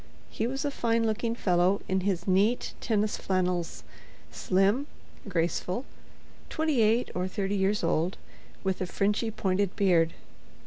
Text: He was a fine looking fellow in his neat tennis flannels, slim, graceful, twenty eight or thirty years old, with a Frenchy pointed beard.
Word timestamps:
He 0.31 0.47
was 0.47 0.65
a 0.65 0.71
fine 0.71 1.05
looking 1.05 1.35
fellow 1.35 1.79
in 1.87 1.99
his 1.99 2.27
neat 2.27 2.73
tennis 2.81 3.17
flannels, 3.17 3.83
slim, 4.31 4.87
graceful, 5.27 5.85
twenty 6.49 6.81
eight 6.81 7.11
or 7.13 7.27
thirty 7.27 7.55
years 7.55 7.83
old, 7.83 8.17
with 8.63 8.81
a 8.81 8.87
Frenchy 8.87 9.29
pointed 9.29 9.75
beard. 9.75 10.13